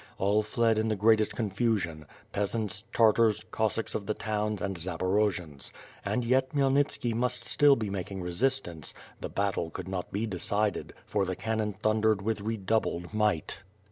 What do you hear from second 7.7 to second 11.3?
be making resistance; the battle could not b(» decided, for